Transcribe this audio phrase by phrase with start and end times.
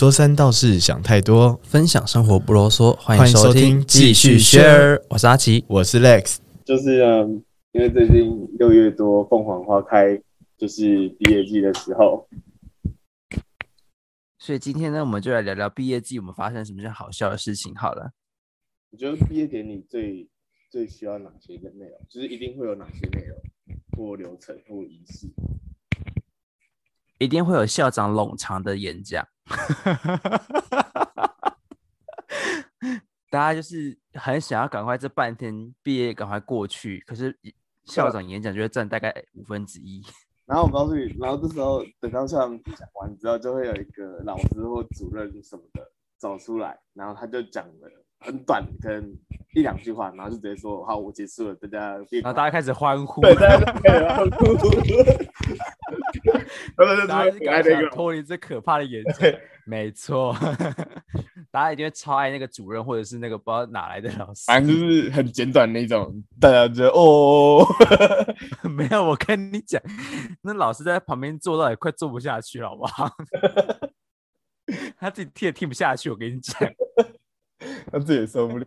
[0.00, 1.60] 说三道四，想太多。
[1.62, 4.98] 分享生活不啰嗦，欢欢迎迎收听继续 share。
[5.10, 10.18] 我是阿奇，我是 Lex，就是嗯，因为最近六月多凤凰花开，
[10.56, 12.26] 就是毕业季的时候，
[14.38, 18.12] 所以今天呢，我们就来聊聊毕业季我们发生什么些好笑的事情好了。
[18.88, 20.26] 你觉得毕业典礼最
[20.70, 22.00] 最需要哪些个内容？
[22.08, 23.36] 就是一定会有哪些内容
[23.98, 25.26] 或流程或仪式？
[27.20, 29.22] 一定会有校长冗长的演讲，
[33.28, 37.38] 大家就是很想要赶快这半天毕业赶快过去，可是
[37.84, 40.02] 校长演讲就会占大概五分之一。
[40.48, 49.14] 然后我告诉你，然后这时候等到校长讲完之后，就会有一个老师或主任什么的走出来，然后他就讲了很短，可能
[49.54, 54.00] 一两句话，然后就直接说：“好，我结束了，大家别然后大家开始欢呼，对，大家都 可以
[56.76, 59.14] 然后就大家是就赶快想很爱那个脱离这可怕的演讲。
[59.18, 60.34] 对没错，
[61.50, 64.44] 大家一定会超爱那个主任或者是那个不知道哪来的老师。
[64.46, 67.64] 反正就是很简短那种，大家觉得哦，
[68.70, 69.80] 没有，我跟你讲，
[70.42, 73.10] 那老师在旁边坐到也快坐不下去了，好不好？
[74.98, 76.56] 他自己听也听不下去，我跟你讲。
[77.92, 78.66] 他自己也受不了。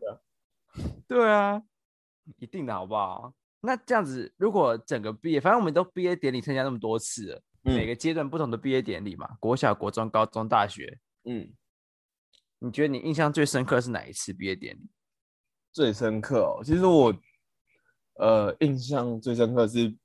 [1.07, 1.61] 对啊，
[2.39, 3.33] 一定的好不好？
[3.61, 11.53] 那这样子，如果整个毕业，反正我们都毕业典礼参加那么多次了，每嗯个阶段不同的毕业典礼嘛，国小、国中、高中、大学，嗯，
[12.59, 14.89] 你觉得你印象最深刻是哪一次毕业典礼？
[15.71, 17.13] 最深刻哦，其实我
[18.15, 19.95] 呃印象最深刻是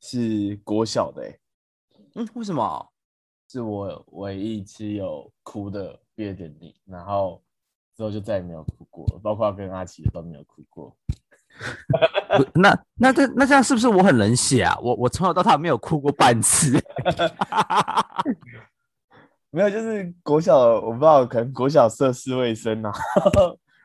[0.00, 1.40] 是国小的、欸，
[2.14, 2.92] 嗯，为什么？
[3.50, 7.42] 是我唯一一次有哭的毕业典礼，然后
[7.98, 10.96] 之后就再也没有哭过了，包括跟阿奇都没有哭过。
[12.54, 14.78] 那那这那这样是不是我很冷血啊？
[14.80, 16.78] 我我从小到大没有哭过半次。
[19.50, 22.92] 没有，就是国小，我不知道，可能国小涉世未深啊，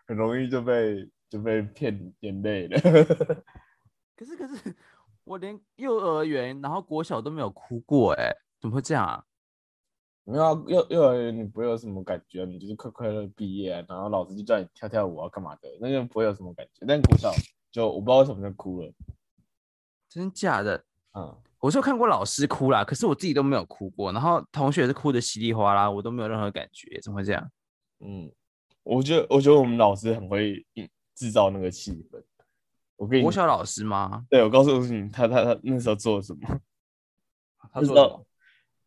[0.05, 2.79] 很容易就被就被骗眼泪了。
[4.15, 4.75] 可是可是
[5.23, 9.23] 我连幼儿园然后国小都没有哭过哎、怎么会这样啊？
[10.25, 16.85] 没有啊幼幼儿园你不会有什么感觉啊，你就是快快乐毕业啊，然后老师就叫你跳跳舞啊，干嘛的，那就不会有什么感觉。
[16.88, 17.29] 但国小
[17.72, 18.91] 就我不知道为什么就哭了，
[20.07, 20.83] 真假的？
[21.13, 27.51] 嗯，我是有看过老师哭啦，可是我自己都没有哭过，然后同学是哭的稀里哗啦，我都没有任何感觉，怎么会这样？
[28.00, 28.31] 嗯，
[28.83, 32.23] 我觉得我觉得我们老师很会营制造那个气氛。
[32.95, 34.25] 我跟你国小老师吗？
[34.29, 36.59] 对我告诉你，他他他那时候做了什么？
[37.73, 38.25] 他做？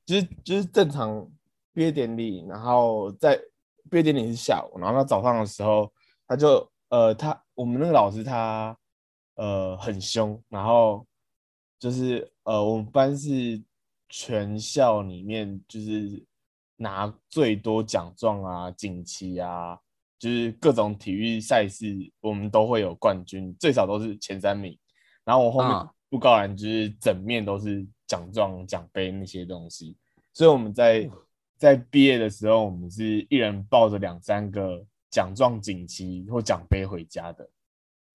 [0.07, 1.29] 就是就是正常
[1.75, 3.37] 毕业典礼，然后在
[3.91, 5.93] 毕业典礼是下午，然后他早上的时候，
[6.27, 8.75] 他就呃他我们那个老师他
[9.35, 11.07] 呃很凶，然后
[11.79, 13.63] 就是呃我们班是
[14.09, 16.25] 全校里面就是
[16.77, 19.77] 拿最多奖状啊、锦旗啊，
[20.19, 21.87] 就是各种体育赛事
[22.21, 24.79] 我们都会有冠军，最少都是前三名。
[25.25, 29.95] 然后我后面布告栏就是整面都是奖状、奖杯那些东西，
[30.33, 31.07] 所以我们在
[31.59, 37.47] 在毕业的时候，我们是一人抱着两三个奖状、锦旗或奖杯回家的，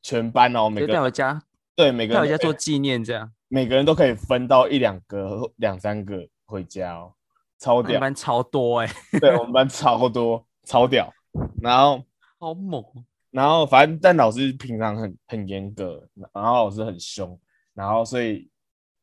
[0.02, 1.40] 全班哦，每就个带回家，
[1.76, 3.32] 对每个带回家做纪念这样。
[3.48, 7.14] 每个人都可以分到一两个、两三个回家哦，
[7.60, 7.90] 超屌！
[7.90, 8.90] 我们班超多哎、
[9.20, 11.14] 对我们班超多，超屌。
[11.62, 12.04] 然后
[12.40, 12.82] 好猛！
[12.82, 17.40] 哦然后反正但老师平常很很严格，然后老师很凶，
[17.74, 18.50] 然后所以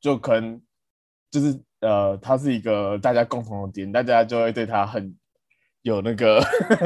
[0.00, 0.60] 就可能
[1.30, 5.16] 就是呃，他是一个大家共同的点，大家就会对他很
[5.82, 6.40] 有那个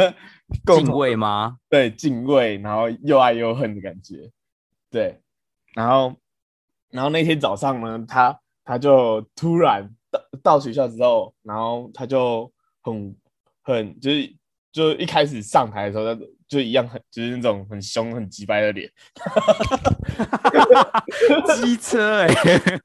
[0.64, 1.56] 共敬畏吗？
[1.68, 4.30] 对敬畏，然后又爱又恨的感觉，
[4.90, 5.20] 对，
[5.74, 6.14] 然后
[6.90, 12.52] 然后那天早上呢，他他就突然到到学校之后，然后他就
[12.82, 13.16] 很
[13.62, 14.36] 很就是
[14.72, 16.20] 就一开始上台的时候，他
[16.52, 18.90] 就一样很就是那种很凶很急掰的脸，
[21.56, 22.28] 机车哎、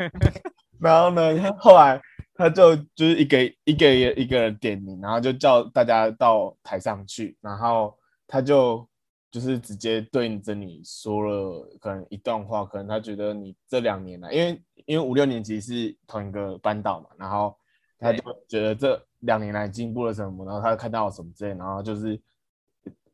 [0.79, 2.01] 然后呢，他后来
[2.33, 7.93] 他就就是一个一个一个人点名，然后就叫大家到台上去，然后
[8.25, 8.87] 他就
[9.29, 17.53] 就是直接对着你说了可能一段话，可能他觉得你这两年来，因为因为五六年级是同一个班导嘛，然后
[17.99, 22.17] 他就觉得这两年来进步了什么，然后他看到了什么之类，然后就是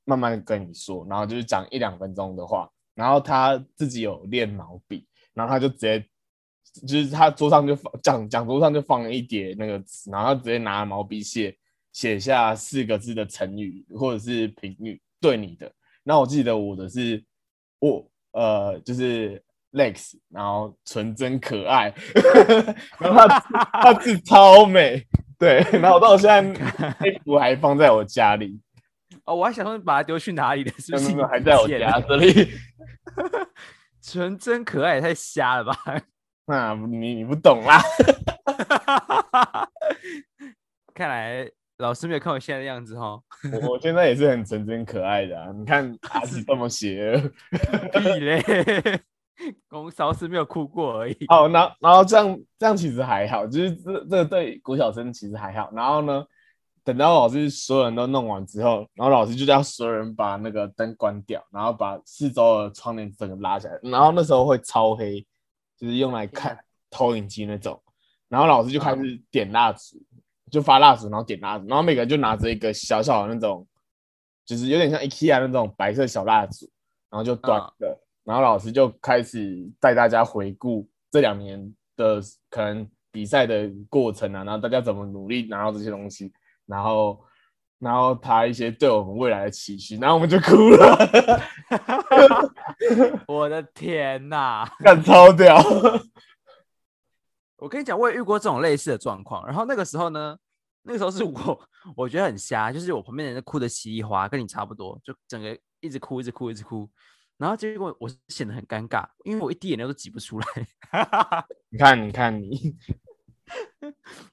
[0.06, 6.06] 慢慢跟你说，然后就是讲一两分钟的话，然后他自己有练毛笔，然后他就直接。
[6.88, 11.56] 就是他桌上就放讲讲桌上就放了一叠那个词，然后他直接拿毛笔写
[11.92, 15.72] 写下四个字的成语或者是评语对你的。
[16.02, 17.24] 那我记得我的是
[17.78, 19.40] 我呃就是
[19.74, 21.94] Lex，然后纯真可爱，
[23.00, 23.40] 然后他
[23.84, 25.06] 他字超美，
[25.38, 26.42] 对，然后我到现在
[27.00, 28.60] 那幅还放在我家里，
[29.26, 32.02] 哦，我还想说你把它丢去哪里了，是不是还在我家了？
[32.08, 32.52] 这里。
[34.02, 35.76] 纯真可爱，也太瞎了吧！
[36.46, 37.82] 那你你不懂啦，
[40.94, 43.18] 看来老师没有看我现在的样子哈，
[43.62, 45.50] 我我现在也是很纯真可爱的啊。
[45.56, 47.18] 你看 阿奇这么邪恶，
[47.98, 49.02] 屁嘞！
[49.70, 51.18] 公老师没有哭过而已。
[51.30, 55.72] 哦，然后然后这样这样其实还好，就是这这个对国小生其实还好。
[55.74, 56.26] 然后呢，
[56.84, 65.26] 等到老师所有人都弄完之后，然后老师就叫所有人把那个灯关掉，然后把四周的窗帘整个拉起来，然后那时候会超黑，
[65.78, 66.58] 就是用来看
[66.90, 67.82] 投影机那种。
[68.28, 70.02] 然后老师就开始点蜡烛，
[70.52, 73.66] 就发蜡烛，然后点蜡烛，然后每个人就拿着一个小小的那种，
[74.46, 76.70] 就是有点像 IKEA 那种白色小蜡烛，
[77.10, 82.20] 然后就端着，然后老师就开始带大家回顾这两年的
[82.50, 86.34] 可能比赛的过程啊，然后大家怎么努力拿到这些东西，
[86.66, 87.24] 然后
[87.80, 90.98] 然后他一些对我们未来的期许，然后我们就哭了，
[93.28, 94.66] 我的天哪！
[94.80, 95.58] 干超屌，
[97.58, 99.46] 我跟你讲，我也遇过这种类似的状况。
[99.46, 100.38] 然后那个时候呢，
[100.84, 106.90] 那个时候是我我觉得很瞎，就是我旁边的人哭的稀里哗，跟你差不多，就整个一直哭，一直哭，一直哭。
[107.38, 110.46] 然后结果我是显得很尴尬，因为我一滴眼泪都挤不出来。
[111.70, 112.78] 你看你看 你，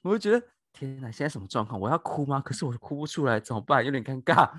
[0.03, 0.45] 我就觉得
[0.81, 1.79] 天哪，现在什么状况？
[1.79, 2.41] 我要哭吗？
[2.41, 3.85] 可是我哭不出来，怎么办？
[3.85, 4.51] 有点尴尬。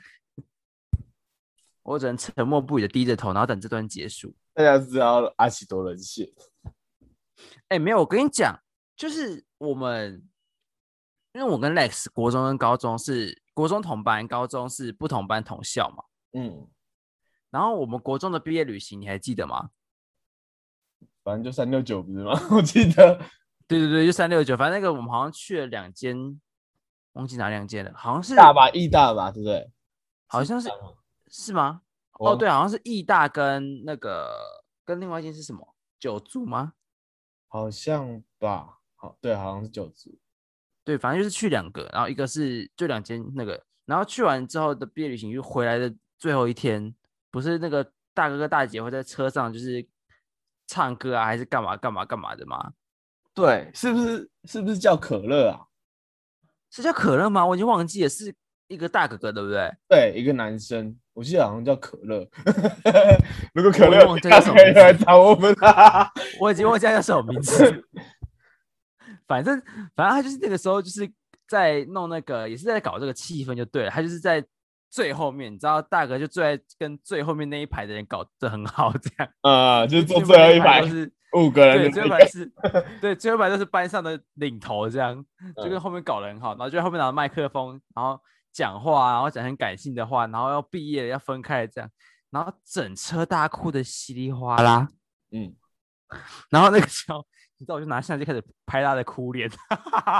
[1.82, 4.32] 我只能沉默不语的低着头，然后等这段结束。
[4.54, 6.32] 大家知道阿奇多冷血，
[7.66, 8.56] 哎，没有，我跟你讲，
[8.96, 10.24] 就是我们，
[11.32, 16.04] 因为我跟 Lex 国中跟高中是国中同班，高中是不同班同校嘛。
[16.34, 16.68] 嗯，
[17.50, 19.70] 然后我们国中的毕业旅行，你还记得吗？
[21.24, 22.32] 反正就三六九不是吗？
[22.56, 23.20] 我记得
[23.72, 26.40] 对对对，就三六九，反正那个我们好像去了两间，
[27.12, 29.70] 忘记哪两间了，好像是大吧，义大吧，对不对？
[30.26, 30.68] 好像是
[31.28, 31.82] 是吗？
[32.12, 34.30] 哦，对，好像是义大跟那个
[34.84, 36.74] 跟另外一间是什么九族吗？
[37.48, 40.18] 好像吧，好，对，好像是九族。
[40.84, 46.94] 对，反正就是去两个，然后一个是就两间那个，然后去完之后的毕业旅行就回来的最后一天，
[47.30, 49.86] 不是那个大哥哥大姐会在车上就是
[50.66, 52.72] 唱歌啊，还是干嘛干嘛干嘛的吗？
[53.34, 55.60] 对，是不是是不是叫可乐啊？
[56.70, 57.44] 是叫可乐吗？
[57.46, 58.34] 我已经忘记了，是
[58.68, 59.70] 一个大哥哥，对不对？
[59.88, 62.26] 对，一个男生，我记得好像叫可乐。
[63.52, 66.10] 如果可乐我忘记叫什么可以名字来找我们啊。
[66.40, 67.84] 我已经忘记他叫什么名字。
[69.26, 69.60] 反正
[69.94, 71.10] 反正他就是那个时候就是
[71.46, 73.90] 在弄那个，也是在搞这个气氛就对了。
[73.90, 74.44] 他就是在
[74.90, 79.28] 最后面，你知道大哥就最爱跟最后面那一排的人搞得很好，这样。
[79.42, 80.82] 呃，就是坐最最后一排
[81.34, 82.52] 五个人 对，最后一那个，排是，
[83.00, 85.14] 对，最后一排都是班上的领头，这样
[85.56, 88.20] 就跟嗯后面搞得很好，然后就在后面拿着麦克风，然后
[88.52, 91.90] 讲话，然后讲很感性的话，然后要毕业了要分开这样，
[92.30, 94.88] 然后整车大家哭的稀里哗啦，
[95.30, 95.54] 嗯，
[96.50, 97.24] 然后那个时候，
[97.58, 99.50] 你知道我就拿相机开始拍他的哭脸，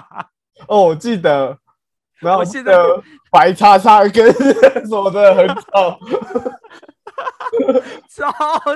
[0.69, 1.59] 哦，我记得，
[2.21, 2.73] 然后我现在
[3.31, 5.99] 白叉叉跟什么的很丑，
[8.09, 8.33] 超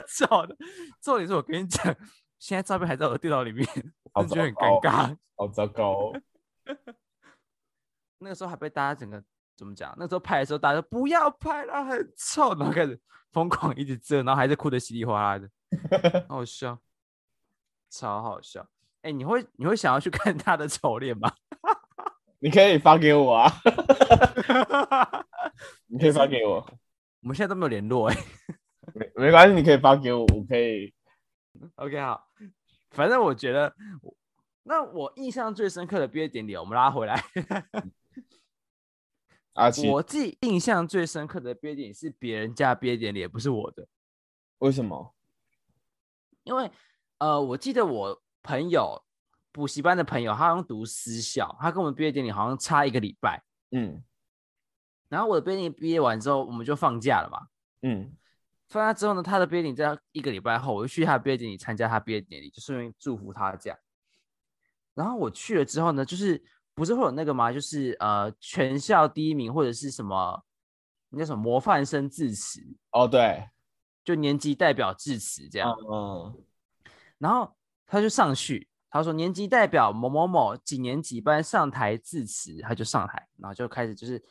[0.06, 0.56] 丑的。
[1.00, 1.94] 重点是我跟你讲，
[2.38, 3.66] 现在照片还在我的电脑里面，
[4.14, 5.16] 我觉得很尴尬。
[5.36, 6.20] 好糟糕哦。
[8.18, 9.22] 那个时候还被大家整个
[9.56, 9.94] 怎么讲？
[9.98, 12.98] 那时候拍的时候，大家说不要拍了，很臭，然后开始
[13.32, 15.50] 疯狂一直遮，然后还是哭的稀里哗啦的，
[16.28, 16.78] 好笑，
[17.90, 18.66] 超好笑。
[19.02, 21.32] 哎、你会你会想要去看他的丑脸吗？
[22.40, 23.52] 你可以发给我啊，
[25.86, 26.56] 你可以发给我，
[27.20, 28.16] 我们现在都没有联络哎、
[28.94, 30.92] 没没关系，你可以发给我，我可以。
[31.76, 32.28] OK，好，
[32.90, 34.16] 反正我觉得我，
[34.62, 37.22] 那我印象最深刻的毕业典礼，我们拉回来。
[39.54, 43.88] 阿奇，我自己印象最深刻的毕业典礼是别人家毕业典礼，也不是我的，
[44.58, 45.14] 为什么？
[46.44, 46.70] 因为
[47.18, 49.02] 呃，我记得我朋友
[49.50, 53.42] 补习班的朋友，他好像读私校，他跟我们毕业典礼好像差一个礼拜。
[53.70, 54.04] 嗯
[55.08, 57.46] 然后我的毕业典礼毕业完之后，我们就放假了嘛。
[57.82, 58.12] 嗯
[58.68, 63.78] 放假之后呢，他的毕业典礼在一个礼拜后，我就去他的毕业典礼参加他毕业典礼，就顺便祝福他这样。
[64.94, 66.42] 然后我去了之后呢，就是
[66.74, 67.52] 不是会有那个吗？
[67.52, 70.42] 就是呃，全校第一名或者是什么，
[71.10, 73.48] 那叫什么模范生致辞，哦对，
[74.04, 75.70] 就年级代表致辞这样。
[75.90, 76.34] 嗯
[77.18, 77.56] 然后
[77.86, 84.22] 他就上去，他说年级代表某某某几年几班上台致辞，他就上台，然后就开始就是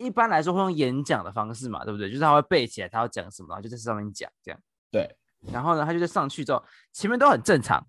[0.00, 2.08] 一般来说会用演讲的方式嘛，对不对？
[2.08, 4.58] 就是他会背起来他要讲什么，然后就在上面讲这样。
[4.90, 5.16] 对，
[5.52, 7.86] 然后呢，他就在上去之后，前面都很正常，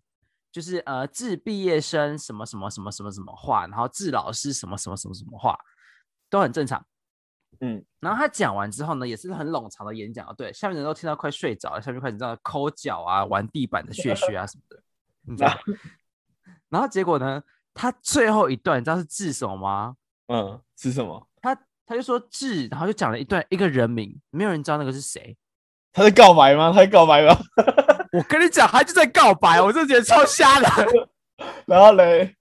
[0.52, 5.58] 就是呃致毕业生什么什么什么什么什么话，然后致老师什么什么什么什么话，
[6.30, 6.86] 都很正常。
[7.62, 14.84] 嗯，然后他讲完之后呢，也是很冗长的演讲，对，下面人都听到快睡着了，下面开始这样抠脚啊、玩地板的屑屑 啊什么的，
[15.24, 15.54] 你知道？
[16.70, 19.96] 然后结果呢，他最后一段你知道是致什么吗？
[20.28, 21.28] 嗯，是什么？
[21.92, 25.38] 他他就说智，然后就讲了一段一个人名，没有人知道那个是谁。
[25.92, 26.72] 他在告白吗？
[26.72, 27.38] 他在告白吗？
[28.18, 31.10] 我跟你讲，他就在告白，我真的觉得超瞎的。
[31.68, 32.34] 然后嘞，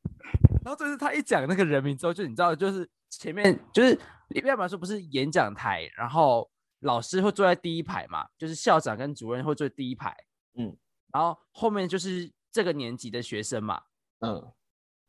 [0.65, 6.49] 然后就是他一讲那个人名之后，就你知道，就是前面就是一般来说不是演讲台，然后
[6.83, 10.17] 老师会坐在第一排嘛，就是校长跟主任会坐在第一排，
[10.57, 10.77] 嗯，
[11.13, 13.83] 然后后面就是这个年级的学生嘛，
[14.21, 14.53] 嗯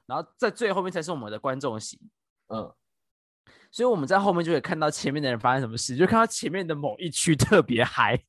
[0.07, 2.00] 然后在最后面才是我们的观众席，
[2.48, 2.74] 嗯，
[3.72, 8.22] 所以我们在后面就可以看到前面的人发生什么事，就看到前面的某一区特别嗨，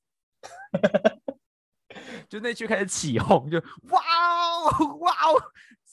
[2.31, 3.59] 就那区开始起哄，就
[3.91, 5.43] 哇哦哇哦，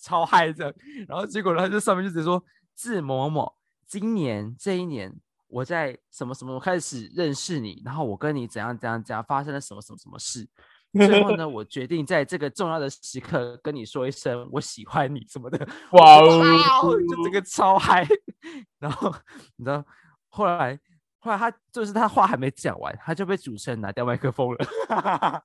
[0.01, 0.74] 超嗨这样。
[1.08, 2.41] 然后结果呢，他就上面就直接说
[2.75, 3.53] 字某某某，
[3.88, 5.12] 今年这一年
[5.48, 10.48] 我在什么什么开始认识你，然后我跟你怎样怎样怎样发生了什么什么什么事。
[10.94, 15.68] 最后呢，我决定在这个重要的时刻跟你说一声我喜欢你什么的。
[15.91, 18.08] 哇哦，就这个超嗨。
[18.79, 19.13] 然后
[19.58, 19.86] 你知道，
[20.29, 20.79] 后来
[21.19, 24.58] 后来他就是他话还没讲完，他就被主持人拿掉麦克风了，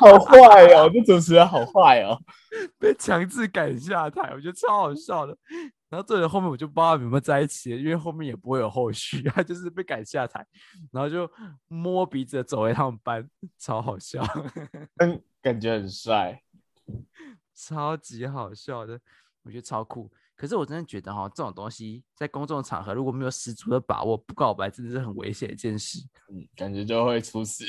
[0.00, 2.18] 好坏哦，这主持人好坏哦。
[2.78, 5.36] 被强制赶下台，我觉得超好笑的。
[5.88, 10.44] 然后这人后面我就不知道有没有在一起，因为后面也不会有后续，他就是被赶下台，
[10.90, 11.30] 然后就
[11.68, 13.28] 摸鼻子走回他们班，
[13.58, 14.20] 超好笑，
[14.98, 16.42] 嗯，感觉很帅。
[17.54, 19.00] 超级好笑的，
[19.44, 20.10] 我觉得超酷。
[20.36, 27.64] 可是我真的觉得哈，这种东西在公众场合如果没有十足的把握，不告白真的是很危险的一件事，嗯，感觉就会出事。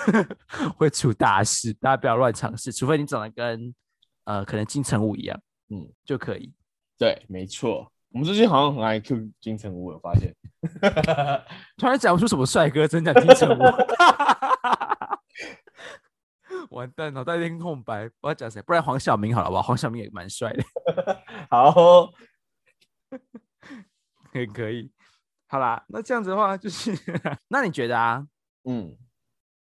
[0.76, 1.72] 会出大事。
[1.72, 3.74] 大家不要乱尝试，除非你长得跟
[4.24, 5.40] 呃可能金城武一样，
[5.70, 6.52] 嗯，就可以。
[6.98, 7.90] 对，没错。
[8.10, 10.34] 我们最近好像很爱 Q 金城武，我发现。
[11.76, 13.62] 突然讲不出什么帅哥，真讲金城武。
[16.70, 19.62] 完蛋，脑袋一片空白，不知道讲谁，不然黄晓明好了吧？
[19.62, 20.64] 黄晓明也蛮帅的，
[21.50, 22.12] 好哦，
[24.32, 24.90] 可以可以。
[25.46, 26.92] 好啦，那这样子的话，就是
[27.48, 28.26] 那你觉得啊，
[28.64, 28.96] 嗯，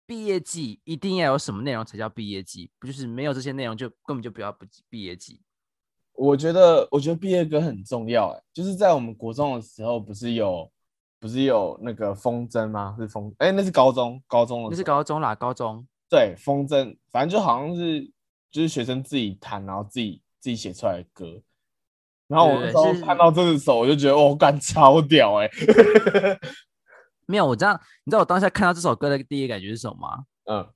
[0.06, 2.72] 毕业季一定要有什么内容才叫毕业季？
[2.80, 5.42] 不就是没有这些内容就根本就不要不毕业季？
[6.14, 8.30] 我觉得，我觉得毕业歌很重要。
[8.30, 10.72] 哎，就是在我们国中的时候，不是有，
[11.20, 12.96] 不是有那个风筝吗？
[12.98, 15.86] 是风，哎，那是高中，高中的那是高中啦，高中。
[16.14, 18.08] 对，风筝，反正就好像是
[18.52, 21.42] 就是学生自己弹，然后自己自己写出来的歌。
[22.28, 25.50] 然后我那对时看到这首，我就觉得哦，干超屌哎、
[27.26, 30.26] 没有，我知道，你知道我当下看到这首歌的第一感觉是什么吗？
[30.46, 30.70] 嗯，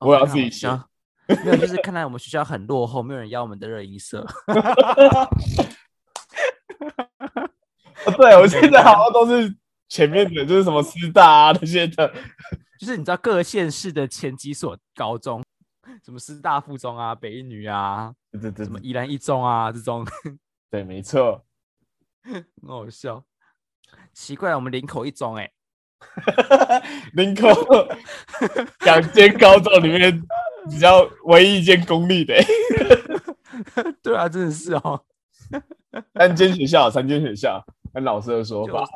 [0.00, 0.88] 我要自己们学校
[1.26, 4.20] 没有，就是看来我们学校很落后，没有人邀我们的热音社。
[8.04, 9.56] 哦对我现在好像都是
[9.88, 12.12] 前面的，就是什么师大啊那些的。
[12.84, 15.42] 就是你知道各县市的前几所高中，
[16.04, 20.06] 什么师大附中啊、北一女啊、对对对什么宜兰一中啊这种，
[20.70, 21.42] 对，没错。
[22.24, 23.24] 很好笑。
[24.12, 25.50] 奇怪，我们林口一中哎、
[27.16, 27.48] 林口
[28.80, 30.22] 两间高中里面
[30.68, 32.44] 比较唯一一间公立的、欸，
[34.02, 35.02] 对啊，真的是哦，
[36.12, 37.64] 三间学校，三间学校，
[37.94, 38.86] 按老师的说法。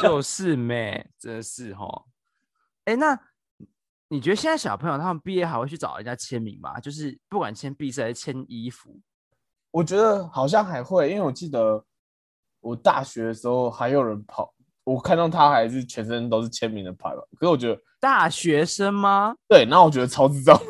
[0.00, 2.04] 就是妹，真的是哦。
[2.84, 3.18] 哎，那
[4.08, 6.78] 你觉得现在小朋友他们毕业还会去找人家签名吗？
[6.80, 9.00] 就是不管签毕设还是签衣服，
[9.70, 11.84] 我觉得好像还会，因为我记得
[12.60, 14.52] 我大学的时候还有人跑，
[14.84, 17.22] 我看到他还是全身都是签名的牌吧。
[17.38, 19.34] 可是我觉得大学生吗？
[19.48, 20.60] 对，那我觉得超智障。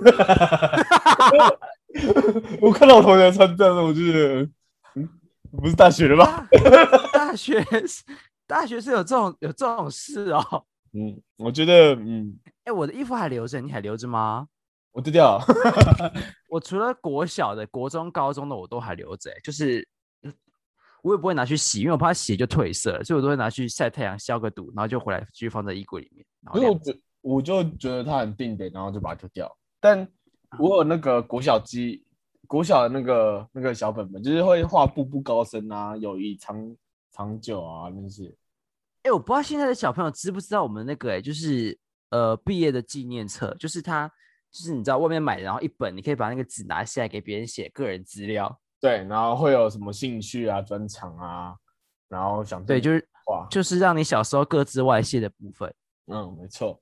[2.60, 4.48] 我看到我同学穿这样的，我就觉得，
[4.94, 5.08] 嗯，
[5.50, 6.46] 不是大学的吧？
[7.12, 8.04] 大大学是
[8.46, 10.64] 大学是有这种有这种事哦。
[10.92, 14.48] 嗯，我觉得，嗯，哎，我的衣服还留着，你还留着吗？
[14.92, 15.44] 我丢掉了。
[16.50, 19.88] 我除了国小的、国中、高中的我都还留着、欸，就是
[21.02, 26.26] 我也不会拿去洗，因为我怕洗就褪色了，所以我都会拿去晒太阳消个毒，然后就回来继续放在衣柜里面。
[26.52, 29.56] 我觉我就觉得它很定点，然后就把它丢掉。
[29.80, 30.06] 但
[30.58, 32.04] 我有那个国小机，
[32.46, 36.76] 国小的那个那个小本本，就是会画步步高升啊，友谊长
[37.10, 38.30] 长久啊那些。
[39.02, 41.76] 哎、我不知道现在的小朋友知不知道我们那个哎、就是
[42.10, 44.08] 呃毕业的纪念册，就是他
[44.50, 48.60] 就是你知道外面买的，然后一本，你可以把那个纸拿下来给别人写个人资料。
[48.80, 51.54] 对，然后会有什么兴趣啊、专长啊，
[52.08, 55.72] 然后想对，就是哇，就是让你小时候各自外泄的部分，
[56.06, 56.80] 嗯，没错。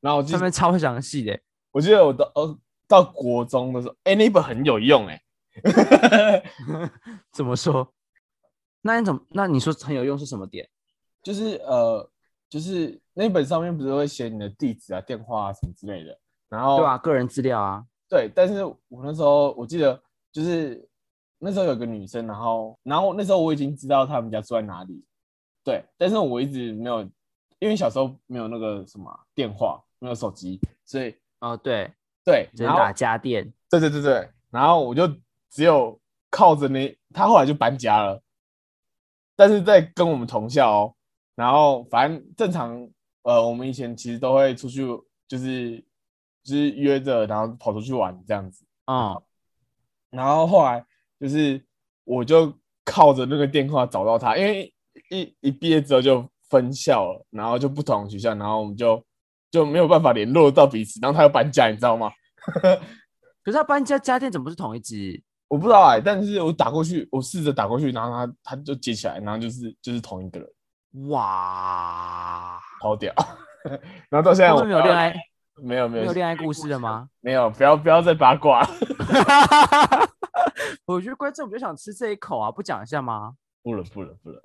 [0.00, 1.42] 然后我记上面超详细的欸、
[1.72, 5.22] 我记得我到呃到国中的时候，哎、那本很有用哎、
[7.32, 7.92] 怎么说？
[8.82, 9.20] 那你怎么？
[9.30, 10.68] 那你说很有用是什么点？
[11.24, 12.08] 就是呃，
[12.48, 16.16] 就是那本上面不是会写你的地址啊、电话啊什么之类的，
[16.48, 20.00] 然后对啊、个人资料啊，对，但是我那时候我记得
[20.30, 20.86] 就是
[21.38, 25.02] 那时候有个女生，然后然后那时候我已经知道他们家住在哪里，
[25.64, 27.02] 对，但是我一直没有，
[27.58, 31.90] 因为小时候没有那个什么电话，没有手机，所以哦，对，
[32.22, 33.50] 对，只能打家电。
[33.70, 35.08] 对对对对，然后我就
[35.50, 35.98] 只有
[36.30, 38.22] 靠着那，他后来就搬家了，
[39.34, 40.94] 但是在跟我们同校哦，
[41.34, 42.88] 然后反正正常，
[43.22, 44.86] 呃，我们以前其实都会出去，
[45.26, 45.84] 就是
[46.42, 49.20] 就是约着，然后跑出去玩这样子，嗯，
[50.10, 50.84] 然后后来
[51.18, 51.64] 就是
[52.04, 52.52] 我就
[52.84, 54.72] 靠着那个电话找到他，因为
[55.10, 59.02] 一一毕业之后就分校了，然后就不同学校，然后我们就
[59.50, 62.12] 就没有办法联络到彼此，然后他又搬家，你知道吗？
[63.42, 65.22] 可是他搬家家电怎么不是同一只？
[65.48, 70.48] 我不知道哎、但是我打过去，我试着打过去，然后他他就接起来，然后就是就是同一个人，
[71.08, 73.12] 哇，好屌。
[74.08, 75.14] 然后到现在他我们没有恋爱，
[75.56, 77.08] 没有没有没有恋爱故事的吗？
[77.20, 78.66] 没有，不要不要再八卦，
[80.86, 83.34] 我觉得观众比较想吃这一口啊，不讲一下吗？
[83.62, 84.40] 不了不了不了，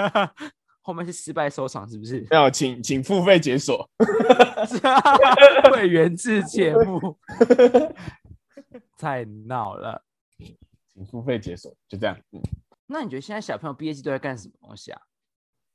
[0.80, 2.24] 后面是失败收场是不是？
[2.30, 3.88] 没有，请请付费解锁。
[5.72, 7.18] 会员制节目，
[8.96, 10.02] 太闹了。
[10.94, 12.16] 请付费解锁，就这样。
[12.30, 12.40] 嗯，
[12.86, 15.00] 那你觉得现在小朋友毕业季都在干什么东西啊？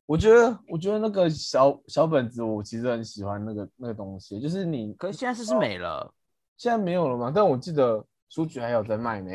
[0.05, 6.13] 我觉得我觉得那个小小本子，我其实很喜欢那个那个东西，就是你可是现在是不是没了？
[6.57, 7.31] 现在没有了吗？
[7.33, 9.31] 但我记得书局还有在卖呢，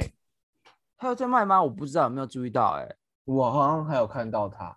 [0.96, 1.62] 还有在卖吗？
[1.62, 2.82] 我不知道，有没有注意到、欸。
[2.82, 4.76] 哎，我好像还有看到它。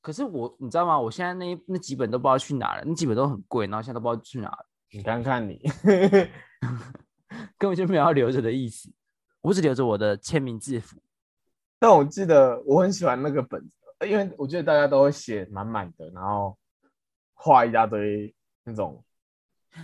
[0.00, 0.98] 可是我，你知道吗？
[0.98, 5.60] 我现在那那几本都不知道去哪了，那几本都很贵，然后现在都不知道去哪了，你看看你，
[7.56, 8.92] 根本就没有要留着的意思。
[9.42, 10.96] 我只留着我的签名字符。
[11.82, 16.56] 但我记得我很喜欢那个本子，因为我觉得大家都会写满满的，然后
[17.34, 19.04] 画一大堆那种。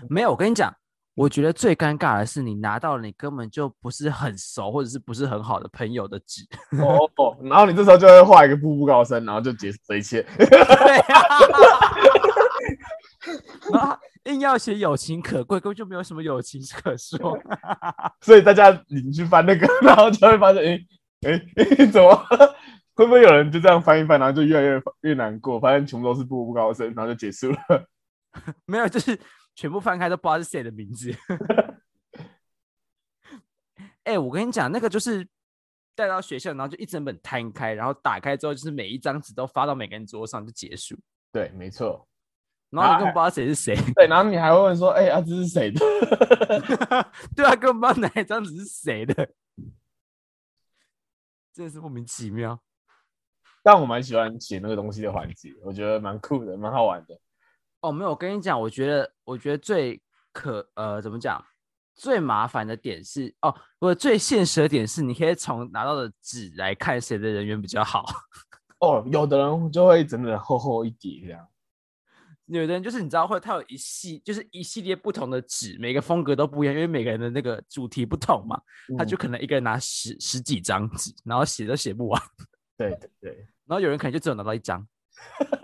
[0.09, 0.73] 没有，我跟你讲，
[1.17, 6.47] 我觉得最尴尬的是你拿到了你根本就不是很熟或者是不是很好的朋友的纸。
[6.81, 10.23] 哦 哦，然后你这时候就会画一个步步高升，然后就结束这一切。
[10.39, 10.47] 对
[11.01, 11.21] 啊，
[13.75, 17.37] 然后硬要写友情可贵，根本就没有什么友情可说。
[18.21, 20.79] 所以大家你去翻那个，然后就会发现，哎
[21.27, 22.15] 哎哎， 怎么
[22.95, 27.59] 会不会有人就这样翻一翻，然后就越来越越难过，发现全部都是步步高升，然后就结束了。
[28.67, 29.19] 没有，就是
[29.55, 31.15] 全部翻开都不知道是谁的名字。
[34.05, 35.27] 哎、我跟你讲，那个就是
[35.95, 40.97] 带到学校，然后就一整本摊开，然后打开之后，就是每一张纸都发到每个人桌上就结束，
[41.33, 42.07] 对，没错。
[42.71, 43.77] 然后你根本不知道谁是谁。
[43.95, 45.81] 对，然后你还会问说，哎、啊，这是谁的？
[47.37, 49.29] 对啊，根本不知道哪一张纸是谁的，
[51.59, 52.57] 真的是莫名其妙。
[53.65, 57.21] 但我蛮喜欢写那个东西的环节，我觉得蛮酷的，蛮好玩的。
[57.81, 60.01] 哦，没有，我跟你讲，我觉得，我觉得最
[60.33, 61.45] 可呃，怎么讲？
[61.97, 68.05] 最麻烦的点是，哦，不，最现实的点是，你可以从拿到的纸来看谁的人缘比较好。
[68.79, 71.45] 哦，有的人就会整整厚厚一叠这样。
[72.49, 78.61] 有的人就是你知道会，他有一系就是一系列不同的纸，每个风格都不一样，因为每个人的那个主题不同嘛，
[78.97, 82.23] 他就嗯可能一个人拿十十几张纸，然后写都写不完，
[82.79, 83.31] 对对对，
[83.67, 84.87] 然后有人可能就只有拿到一张，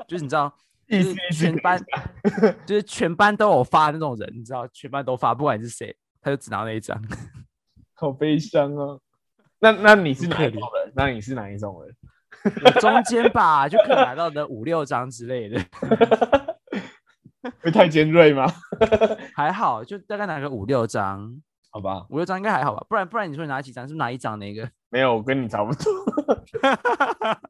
[0.06, 0.54] 就是你知道，
[0.86, 1.80] 就是全班
[2.66, 7.00] 就是全班都有发那种人，你知道，全班都发，不管你是谁，他就只拿那一张。
[7.94, 9.00] 好悲伤哦。
[9.60, 10.92] 那那你是哪可一种人？
[10.94, 11.96] 那你是哪一种人？
[12.80, 15.58] 中间吧，就可能拿到的五六张之类的，
[17.64, 18.46] 会太尖锐吗？
[19.34, 24.70] 还好，就大概拿个五六张，好吧，五六张应该还好吧，不然不然你说你拿几张，是不是拿一张那个？
[24.90, 25.82] 没有，我跟你差不多，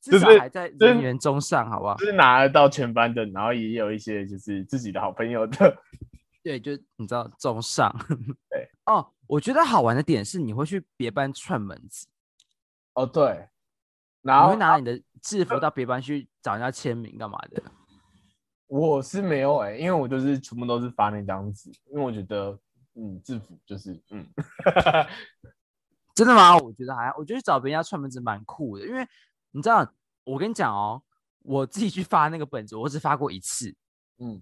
[0.00, 2.06] 至就是少还在人员中上，好不好就？
[2.06, 5.76] 是拿得到全班的，然后也有一些就是自己的好朋友的。
[6.42, 7.94] 对，就你知道中上。
[8.48, 12.08] 对，哦，我觉得好玩的点是你会去别班串门子，
[12.94, 13.48] 哦，对，
[14.22, 17.62] 你然后会拿你的制服到别班去找人家签名干嘛的？
[18.74, 22.58] 我是没有哎、因为我就是全部都是发那张纸，因为我觉得
[22.94, 24.26] 嗯，制服就是嗯，
[26.14, 26.56] 真的吗？
[26.56, 29.06] 我觉得还，我觉得找别人家串门子蛮酷的，因为
[29.50, 29.86] 你知道，
[30.24, 31.02] 我跟你讲哦，
[31.40, 33.76] 我自己去发那个本子，我只发过一次。
[34.16, 34.40] 嗯，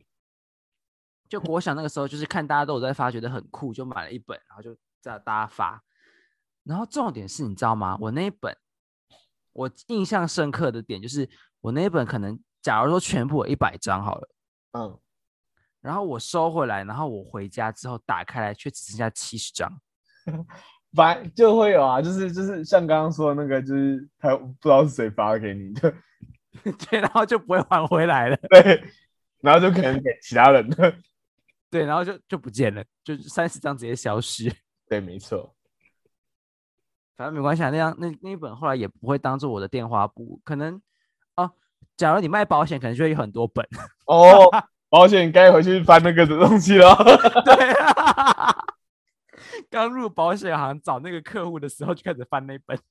[1.28, 5.82] 就我想那个时候，就是看大家都有在发，觉得很酷，就买了一本，然后就叫大家发。
[6.62, 7.98] 然后重点是，你知道吗？
[8.00, 8.56] 我那一本，
[9.52, 11.28] 我印象深刻的点就是，
[11.62, 14.28] 我那一本可能，假如说全部有一百张好了，
[14.72, 14.98] 嗯，
[15.80, 19.80] 然后我收回来，然后我回家之后打开来，却只剩下七十张。
[20.92, 25.94] 反正就会有啊，就是就是像刚刚说的那个，就是他不知道是谁发给你的，
[26.90, 28.36] 对，然后就不会还回来了。
[28.50, 28.82] 对，
[29.40, 30.92] 然后就可能给其他人的，
[31.70, 34.52] 对，然后就就不见了，就三十张直接消失。
[34.88, 35.54] 对，没错，
[37.16, 40.82] 反正没关系啊，那样那那一本后来也不会当做我的电话簿，可能
[41.36, 41.52] 哦，
[41.96, 43.66] 假如你卖保险，可能就会有很多本。
[44.06, 44.50] 哦，
[44.88, 46.94] 保险该回去翻那个的东西了。
[47.44, 48.56] 对啊，
[49.70, 52.78] 刚入保险行找那个客户的时候就开始翻那本。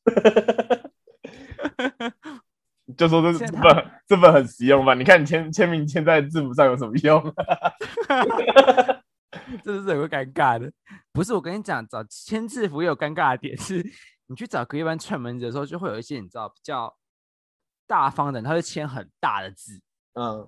[2.98, 4.96] 就说这这本这本很实用吧？
[4.96, 7.22] 你看你签签名签在字母上有什么用？
[9.64, 10.72] 真的是有个尴尬的。
[11.12, 13.86] 不是我跟你讲，找签字符也有尴尬的点是，
[14.28, 16.92] 你去找隔夜班串门子的时候，就会有一些你知道比较
[17.90, 19.82] 大方的人，他会签很大的字，
[20.14, 20.48] 嗯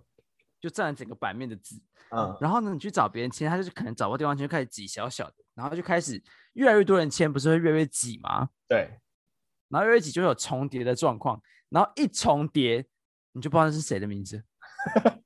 [0.59, 1.81] 就占了整个版面的字。
[2.11, 6.21] 嗯，然后呢，你去找别人签，他就是可能找不到地方签，就开始挤小小的，然后就开始
[6.53, 8.49] 越来越多人签，不是会越来越挤吗？
[8.67, 8.99] 对，
[9.69, 12.85] 然后越来越挤就会有重叠的状况，然后一重叠，
[13.31, 14.43] 你就不知道那是谁的名字，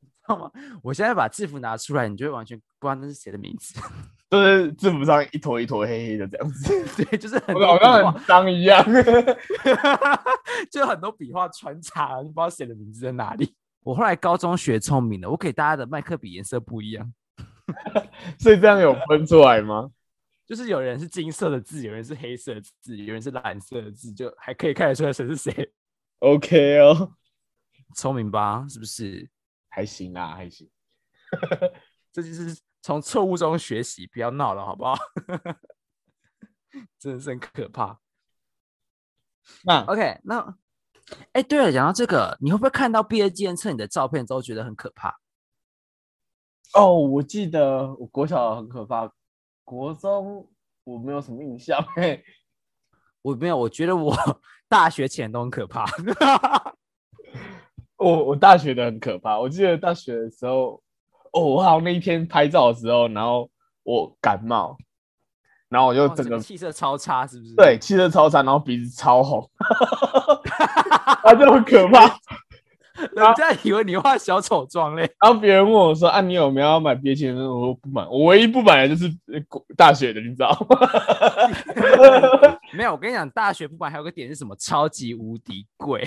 [0.00, 0.52] 你知道吗？
[0.82, 3.80] 我现在把制服拿出来，你就会完全不知道那是谁的名字。
[4.30, 8.84] 就是字母上一坨一坨黑黑的这样子， 对，就是很好像很，脏一样。
[10.70, 13.54] 就很多笔画穿插，你不知道写的名字在哪里。
[13.82, 17.12] 我后来高中学聪明了，我给大家的麦克笔颜色不一样，
[18.38, 19.90] 所以这样有分出来吗？
[20.46, 25.72] 就是有人是金色的字，有人是黑色的字，有人是蓝色的字，就还可以看得出来谁是谁。
[26.20, 27.12] OK 哦，
[27.96, 28.66] 聪明吧？
[28.68, 29.28] 是不是？
[29.68, 30.68] 还行啦，还行。
[32.12, 34.94] 这就是从错误中学习，不要闹了，好不好？
[36.98, 38.00] 真的是很可怕。
[39.64, 40.56] 那 OK，那
[41.32, 45.18] 哎，对了，讲到这个，你会不会看到毕业纪念册你的照片之后觉得很可怕？
[46.74, 49.12] 哦，我记得我国小很可怕，
[49.64, 50.48] 国中
[50.84, 51.82] 我没有什么印象。
[51.96, 52.24] 嘿，
[53.22, 54.14] 我没有，我觉得我
[54.68, 55.84] 大学前都很可怕。
[57.96, 59.38] 我我大学的很可怕。
[59.38, 60.80] 我记得大学的时候，
[61.32, 63.48] 哦，我好像那一天拍照的时候，然后
[63.82, 64.76] 我感冒，
[65.68, 67.54] 然后我就哦整个气色超差，是不是？
[67.54, 69.48] 对气色超差，然后鼻子超红，
[71.22, 72.18] 啊，就很可怕。
[73.16, 75.10] 人家以为你画小丑妆嘞。
[75.22, 79.10] 然后别人问我说：“啊，你有没有要买毕业纪念册？”我说不买，我唯一不买的就是
[79.74, 80.76] 大学的，你知道吗？
[82.74, 84.54] 没有，我跟你讲，大学不买还有个点是什么？
[84.56, 86.06] 超级无敌贵。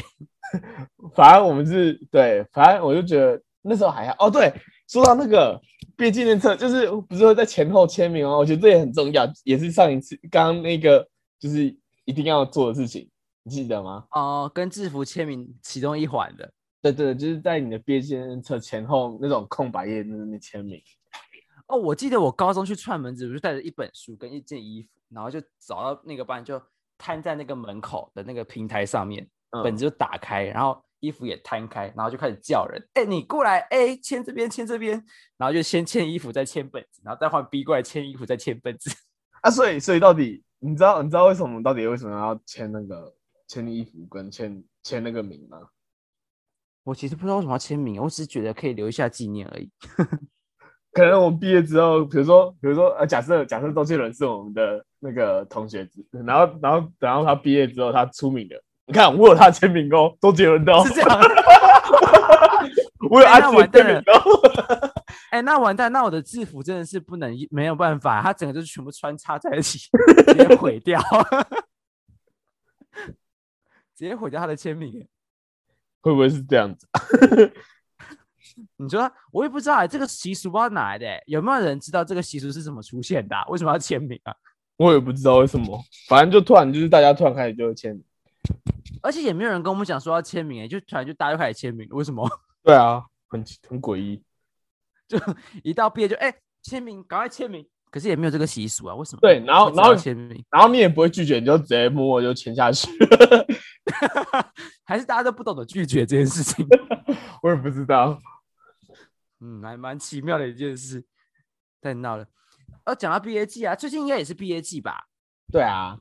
[1.16, 4.16] 反正我们是对，反正我就觉得那时候还好。
[4.20, 4.54] 哦，对，
[4.94, 5.60] 说到那个
[5.98, 8.38] 毕业纪念册，就是不是会在前后签名吗？
[8.38, 11.04] 我觉得这也很重要，也是上一次刚刚那个
[11.40, 11.76] 就是
[12.06, 13.10] 一定要做的事情，
[13.42, 14.06] 你记得吗？
[14.12, 16.54] 哦、跟制服签名其中一环的。
[16.80, 20.80] 对对，就是在你的毕业纪念册前后那种空白页那那签名。
[21.66, 26.62] 哦，我记得我高中去串门子，我就带着一本书跟一件衣服，然后就找到那个班，就
[27.00, 34.92] 摊在那个门口的那个平台上面，嗯本子就打开，然后衣服也摊开，然后就开始叫人，哎、你过来，哎、签这边，签这边，
[35.38, 38.90] 然后就先签衣服，再签本子，然后再换 B 过来签衣服，再签本子。
[39.44, 43.14] 啊，所以所以到底你知道你知道为什么到底为什么要签那个
[43.50, 45.60] 签衣服跟签签那个名吗？
[46.86, 49.70] 我其实不知道为什么要签名，我只是觉得可以留一下纪念而已。
[50.94, 61.10] 可能我们毕业之后，比如说，比如说，呃，假设假设周杰伦是我们的那个同学，然后然后然后他毕业之后他出名了，你看我有他签名哦，周杰伦的哦是，这样，
[63.10, 64.92] 我有阿杰签名的哦，
[65.32, 69.80] 哎、那完蛋，那我的制服真的是不能没有办法，它整个就是全部穿插在一起，
[70.28, 71.02] 直接毁掉，
[73.96, 74.92] 直接毁掉他的签名。
[74.94, 75.08] 欸
[76.02, 76.86] 会不会是这样子？
[78.76, 84.36] 你说我也不知道、欸、这个习俗不知道哪来的、欸，有没有人知道这个习俗是怎么出现的啊、为什么要签名啊？
[84.76, 88.04] 我也不知道为什么，反正就突然就是大家突然开始就签名，
[89.04, 92.28] 而且也没有人跟我们讲说要签名、欸，就突然就大家就开始签名，为什么？
[92.64, 94.24] 对啊，很很诡异。
[95.08, 95.20] 就
[95.62, 99.20] 一到毕业就哎签、名，赶快签名，可是也没有这个习俗啊，为什么？
[99.22, 102.90] 对然后然后道签名，然后你也不会拒绝，你就直接默默就签下去。
[104.86, 106.66] 还是大家都不懂得拒绝这件事情？
[107.44, 108.18] 我也不知道。
[109.42, 111.06] 嗯，还蛮奇妙的一件事，
[111.82, 112.26] 太闹了。
[112.86, 115.06] 呃，讲到毕业季啊，最近应该也是毕业季吧？
[115.52, 115.98] 对啊，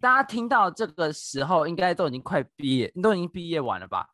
[0.00, 4.08] 大家听到这个时候，应该都已经快毕业，都已经毕业完了吧？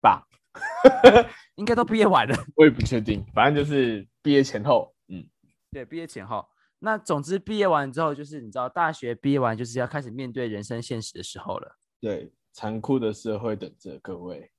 [0.00, 0.26] 吧，
[1.56, 2.36] 应该都毕业完了。
[2.56, 5.24] 我也不确定，反正就是毕业前后，嗯，
[5.70, 6.48] 对，毕业前后。
[6.80, 11.78] 那总之，毕业完之后，就是你知道，大学毕业完就是要开始面对人生现实的时候了。
[12.00, 14.50] 对，残酷的社会等着各位。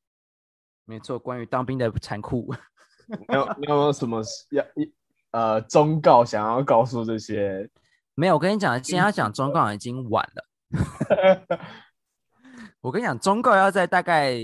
[0.86, 2.54] 没错，关于当兵的残酷。
[3.06, 4.94] 你有你有没有什么要一
[5.32, 7.70] 呃忠告想要告诉这些？
[8.16, 10.44] 没有，我跟你讲，现在要讲忠告已经晚了。
[12.80, 14.34] 我跟你讲，忠告要在大概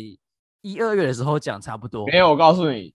[0.60, 2.06] 一二月的时候讲，差不多。
[2.06, 2.94] 没有，我告诉你，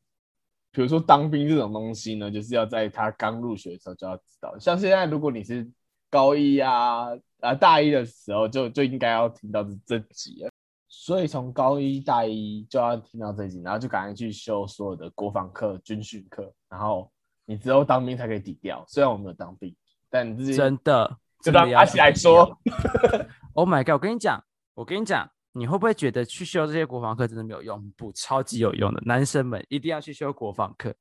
[0.71, 4.57] 比如说当兵这种东西呢，就是要在他刚入学的时候就要知道。
[4.59, 5.69] 像现在，如果你是
[6.09, 7.07] 高一啊
[7.39, 10.49] 啊大一的时候，就就应该要听到这这集了。
[10.88, 17.11] 所以从高一大一就要听到这集，然后就赶快去修所有的国防课、军训课，然后
[17.45, 18.83] 你只有当兵才可以抵掉。
[18.88, 19.75] 虽然我没有当兵，
[20.15, 22.58] 但你自己真的，就让阿喜来说。
[23.54, 23.95] Oh my god！
[23.95, 24.41] 我跟你讲，
[24.73, 27.91] 我跟你讲，你会不会觉得去修这些国防课真的没有用？
[27.97, 29.01] 不，超级有用的。
[29.06, 30.95] 男生们一定要去修国防课。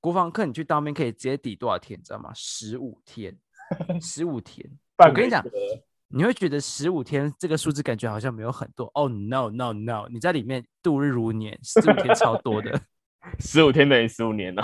[0.00, 1.98] 国防课你去当兵可以直接抵多少天？
[1.98, 2.30] 你知道吗？
[2.34, 3.36] 十五天，
[4.00, 4.66] 十五天。
[4.96, 5.44] 我跟你讲，
[6.08, 8.86] 你会觉得十五天这个数字感觉好像没有很多。
[8.94, 10.08] Oh no no no！
[10.10, 12.80] 你在里面度日如年，十五天超多的。
[13.40, 14.62] 十五天等于十五年哦。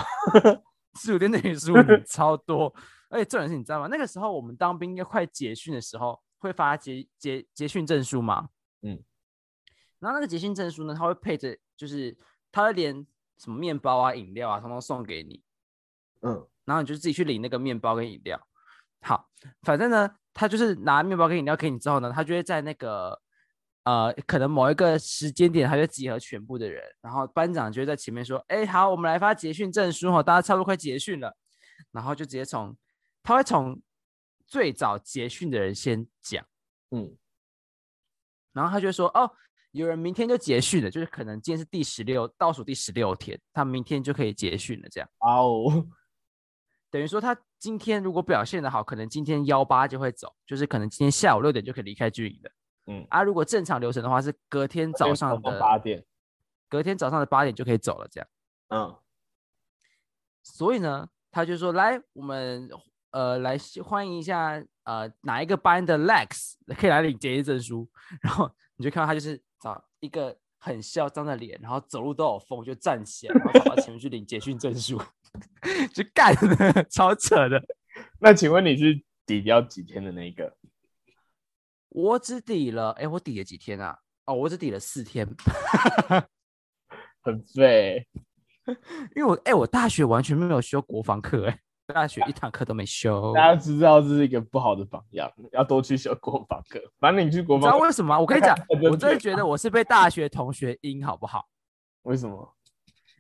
[1.01, 2.75] 十五天等于十五年，超多。
[3.11, 3.88] 而且重点是，你知道吗？
[3.90, 6.18] 那个时候我们当兵要快结训的时候。
[6.42, 8.49] 会发结结结训证书嘛？
[8.81, 8.99] 嗯，
[9.99, 12.16] 然后那个结训证书呢，他会配着，就是
[12.51, 15.42] 他会连什么面包啊、饮料啊，通通送给你。
[16.23, 18.40] 嗯，然后你就自己去领那个面包跟饮料。
[19.03, 19.29] 好，
[19.64, 23.20] 反正呢，他就是拿面包跟饮料给你之后呢，他就会在那个
[23.85, 31.37] 呃，可能某一个时间点，他就集合全部的人，然后班长就会在前面说：“哎，好，我们来发结训证书哦，大家差不多快结训了。”
[31.92, 32.75] 然后就直接从
[33.31, 33.81] 他会从。
[34.47, 36.45] 最早结训的人先讲，
[36.90, 37.16] 嗯，
[38.53, 39.31] 然后他就说：“哦，
[39.71, 44.88] 有人明天就结训了，就是可能今天是第十六倒数第十六天，他明天就可以结训了。
[44.88, 45.87] 这样，哦，
[46.90, 52.51] 等于说他今天如果表现的好，可能今天幺八就会走，就是可能今天下午六点就可以离开军营的。
[52.87, 56.05] 嗯，啊，如果正常流程的话，是隔天早上的八点，
[56.69, 58.09] 隔天早上的八点就可以走了。
[58.11, 58.29] 这样，
[58.71, 58.99] 嗯，
[60.43, 62.69] 所以呢，他就说：来，我们。”
[63.11, 67.88] 呃，来欢迎一下，呃，哪一个班的 Lex 可以来领结业证书？
[68.23, 75.01] 然后你就看到他就是找一个很嚣张的脸，然后走路都有风，就站起来，然后跑到前面去领结训证书，
[75.92, 76.35] 就干，
[76.88, 77.61] 超扯的。
[78.20, 80.57] 那请问你是抵掉几天的那一个？
[81.88, 83.99] 我只抵了，哎，我抵了几天啊？
[84.27, 85.27] 哦，我只抵了四天，
[87.20, 88.07] 很废。
[89.16, 91.61] 因为我，哎，我大学完全没有修国防课，哎。
[91.92, 96.81] 大学一堂课都没修，大家知道这是一个不好的榜样，要多去修国防课。
[96.98, 98.18] 反正你去国防，知道为什么？
[98.18, 101.48] 我跟你讲， 我真的觉得我是被大学同学阴，好不好？
[102.03, 102.57] 为什么？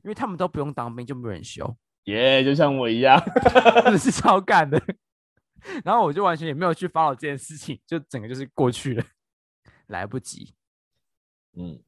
[0.02, 1.76] 因为他们都不用当兵，就没有人修。
[2.04, 3.22] 耶，就像我一样
[3.84, 4.80] 真的是超干的。
[5.84, 9.04] 然后我就完全也没有去 follow 这件事情，就整个就是过去了，
[9.88, 10.54] 来不及。
[11.58, 11.78] 嗯，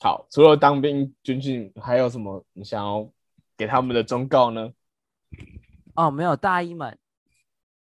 [0.00, 3.08] 好，除了当兵军训，还有什么你想要
[3.56, 4.72] 给他们的忠告呢？
[5.96, 6.98] 哦，没有大一们，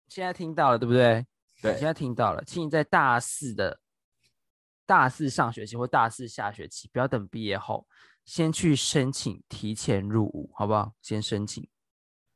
[0.08, 1.26] 现在听到了，对不对？
[1.62, 2.44] 对，现在听到了。
[2.46, 3.80] 请你在大四的
[4.86, 7.88] 大四上学期或大四下学期，不要等毕业后，
[8.26, 10.94] 先去申请提前入伍，好不好？
[11.02, 11.68] 先申请。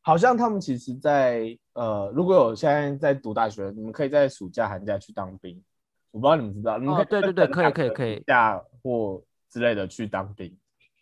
[0.02, 5.62] 好像他们其实，在呃，如果有现在在读大学，你们可以在暑假、寒假去当兵。
[6.12, 6.78] 我不知道你们知道？
[6.78, 10.58] 哦，对对对，可以可以可以，假或之类的去当兵。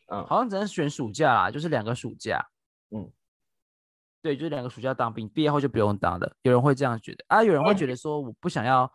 [0.07, 2.43] 嗯，好像只能选暑假啦，就是两个暑假。
[2.89, 3.09] 嗯。
[4.25, 6.35] 对，就两个暑假当兵，毕业后就不用当了。
[6.41, 8.91] 有人会这样觉得啊，有人会觉得说，我不想要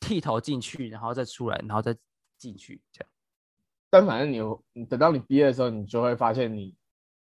[0.00, 1.94] 剃头进去，然后再出来，然后再
[2.38, 3.10] 进去这样。
[3.90, 4.40] 但反正你，
[4.72, 6.74] 你等到你毕业的时候，你就会发现你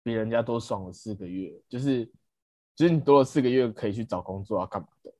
[0.03, 2.05] 比人家多爽了四个月，就是
[2.75, 5.15] 就是你多了四个月可以去找工作啊，干嘛的？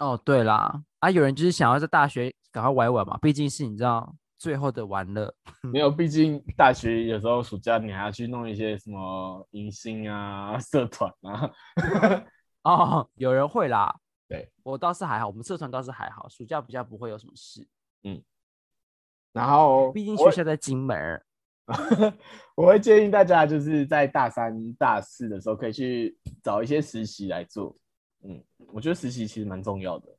[0.00, 4.14] 哦，对啦，啊，有人就是想要在大学赶快玩玩嘛，毕竟是你知道。
[4.36, 5.34] 最后的玩乐
[5.72, 11.50] 没有，毕竟大学有时候暑假你还要去弄一些什么迎新啊、 社团啊。
[12.64, 13.94] 哦，有人会啦。
[14.26, 17.66] 对我倒是还好，我们社团倒是还好，暑假比较不会有什么事。
[18.04, 18.22] 嗯，
[19.32, 21.22] 然后毕竟学校在金门，
[22.56, 27.76] 我会建议大家就是在大三、大四的时候可以去找一些实习来做。
[28.22, 30.13] 嗯，我觉得实习其实蛮重要的。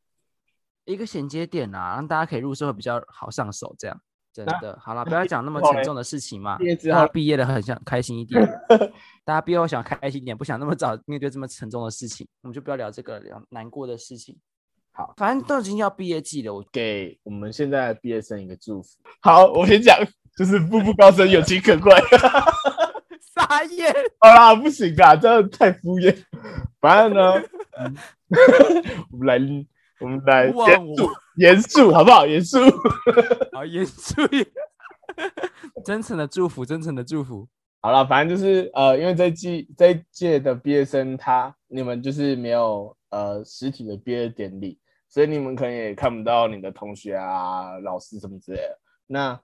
[0.86, 6.58] 一个衔接点啊，让大家可以入社会比较好上手，这样真的好了，不要讲那么沉重的事情嘛。
[6.91, 8.41] 大家毕业了很想开心一点，
[9.26, 14.38] 大家毕业后想开心一点，不想那么早面对这么沉重的事情，我们就不要聊这个聊难过的事情。
[14.91, 18.89] 好，反正都已经要毕业季了，我给我们现在的毕业生一个祝福。
[19.21, 19.98] 好，我先讲，
[20.38, 21.91] 就是步步高升，有情可贵。
[23.34, 26.15] 撒野，好啦，不行啊，这样太敷衍。
[26.80, 27.43] 反正呢，
[29.12, 29.65] 我们来。
[29.99, 32.25] 我们来严肃，严肃好不好？
[32.25, 32.60] 严肃，
[33.53, 34.21] 好严肃。
[35.86, 37.47] 真诚的祝福，真诚的祝福。
[37.81, 48.79] 好了，反正就是呃，因为这季这一届的毕业生他你们就是没有呃实体的毕业典礼，所以你们可能也看不到你的同学啊、老师什么之类的。
[49.08, 49.39] 那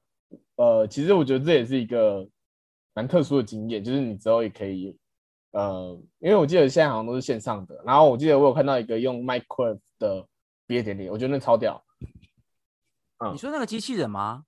[0.56, 2.28] 呃，其实我觉得这也是一个
[2.94, 4.98] 蛮特殊的经验，就是你之后也可以
[5.52, 10.26] 呃，因为我记得现在好像都是线上的，然后我记得我有看到一个用 Minecraft 的
[10.72, 11.84] 毕业典礼，我觉得那超屌。
[13.20, 14.46] 嗯你说那个机器人吗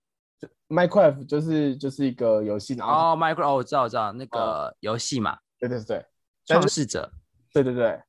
[0.70, 6.06] ？Minecraft 就是就是一个游戏，然后哦，Minecraft，哦，我知道，我知道那个游戏嘛，对对对，
[6.46, 7.12] 创世者。
[7.52, 8.02] 对对对，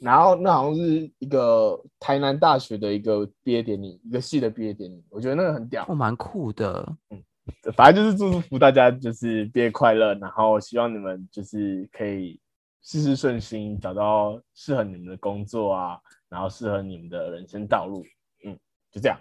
[0.00, 5.94] 然后那好像是一个台南大学的一个毕业典礼，一个系的毕业典礼，我觉得那个很屌哦，。
[5.94, 6.86] 蛮酷的。
[7.08, 7.24] 嗯
[7.74, 12.38] 反正就是祝福大家就是毕业快乐，然后希望你们就是可以
[12.82, 18.04] 事事顺心，找到适合你们的工作啊，然后适合你们的人生道路。
[18.44, 18.58] 嗯，
[18.90, 19.18] 就这样。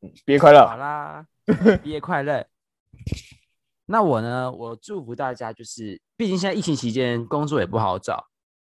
[0.00, 0.64] 嗯，毕业快乐。
[0.66, 1.26] 好啦，
[1.82, 2.46] 毕业快乐。
[3.86, 4.52] 那我呢？
[4.52, 8.28] 我祝福大家，就是毕竟现在疫情期间工作也不好找，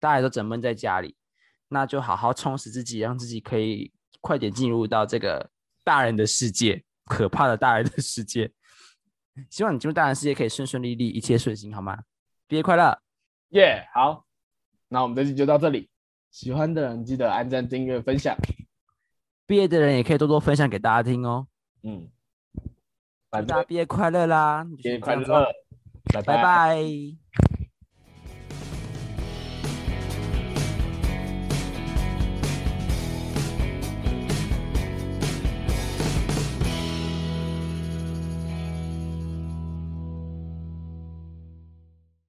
[0.00, 1.14] 大家都整闷在家里，
[1.68, 5.50] 那就好好充实自己，让自己可以快点进入到这个
[5.84, 8.50] 大人的世界，可怕的大人的世界。
[9.50, 11.98] 希望你进入大人世界可以顺顺利利，一切顺心，好吗？
[12.48, 13.01] 毕业快乐！
[13.52, 14.24] 耶好，
[14.88, 15.88] 那我们这期就到这里。
[16.30, 18.34] 喜欢的人记得按赞、订阅、分享。
[19.46, 21.46] 毕业的人也可以多多分享给大家听哦。
[21.82, 22.08] 嗯，
[23.30, 24.66] 反正大家毕业快乐啦！
[24.78, 25.52] 毕业快乐，
[26.12, 27.21] 拜拜拜。